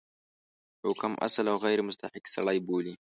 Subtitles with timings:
[0.83, 2.93] یو کم اصل او غیر مستحق سړی بولي.